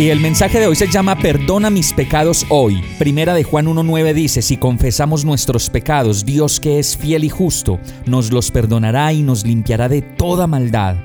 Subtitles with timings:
[0.00, 2.82] Y el mensaje de hoy se llama Perdona mis pecados hoy.
[2.98, 7.78] Primera de Juan 1.9 dice, si confesamos nuestros pecados, Dios que es fiel y justo,
[8.06, 10.96] nos los perdonará y nos limpiará de toda maldad.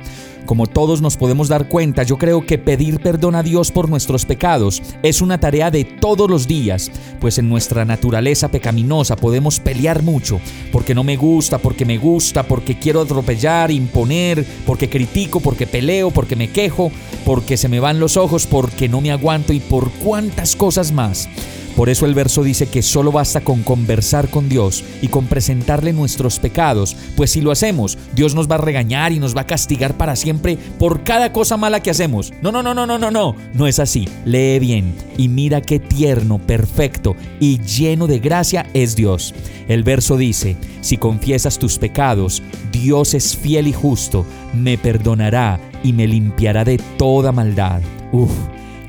[0.45, 4.26] Como todos nos podemos dar cuenta, yo creo que pedir perdón a Dios por nuestros
[4.26, 10.03] pecados es una tarea de todos los días, pues en nuestra naturaleza pecaminosa podemos pelear
[10.03, 10.39] mucho,
[10.72, 16.11] porque no me gusta, porque me gusta, porque quiero atropellar, imponer, porque critico, porque peleo,
[16.11, 16.91] porque me quejo,
[17.25, 21.28] porque se me van los ojos, porque no me aguanto y por cuantas cosas más.
[21.76, 25.92] Por eso el verso dice que solo basta con conversar con Dios y con presentarle
[25.92, 29.48] nuestros pecados, pues si lo hacemos, Dios nos va a regañar y nos va a
[29.48, 32.31] castigar para siempre por cada cosa mala que hacemos.
[32.42, 34.08] No, no, no, no, no, no, no, no es así.
[34.23, 39.34] Lee bien y mira qué tierno, perfecto y lleno de gracia es Dios.
[39.68, 45.94] El verso dice, si confiesas tus pecados, Dios es fiel y justo, me perdonará y
[45.94, 47.81] me limpiará de toda maldad.
[48.12, 48.31] Uf.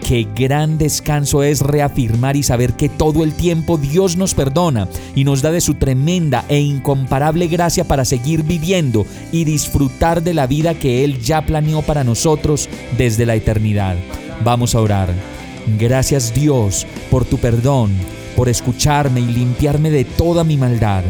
[0.07, 5.25] Qué gran descanso es reafirmar y saber que todo el tiempo Dios nos perdona y
[5.25, 10.47] nos da de su tremenda e incomparable gracia para seguir viviendo y disfrutar de la
[10.47, 13.97] vida que Él ya planeó para nosotros desde la eternidad.
[14.45, 15.13] Vamos a orar.
[15.77, 17.91] Gracias Dios por tu perdón,
[18.37, 21.03] por escucharme y limpiarme de toda mi maldad.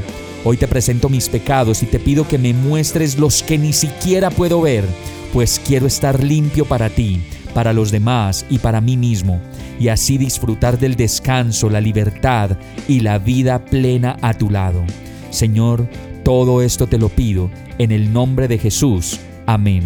[0.43, 4.31] Hoy te presento mis pecados y te pido que me muestres los que ni siquiera
[4.31, 4.87] puedo ver,
[5.35, 7.21] pues quiero estar limpio para ti
[7.57, 9.41] para los demás y para mí mismo,
[9.81, 12.51] y así disfrutar del descanso, la libertad
[12.87, 14.85] y la vida plena a tu lado.
[15.31, 15.89] Señor,
[16.23, 19.21] todo esto te lo pido en el nombre de Jesús.
[19.47, 19.85] Amén.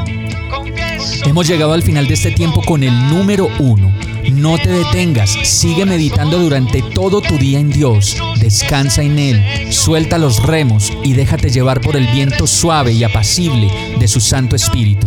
[1.24, 3.94] Hemos llegado al final de este tiempo con el número uno.
[4.32, 10.18] No te detengas, sigue meditando durante todo tu día en Dios, descansa en Él, suelta
[10.18, 13.70] los remos y déjate llevar por el viento suave y apacible
[14.00, 15.06] de su Santo Espíritu.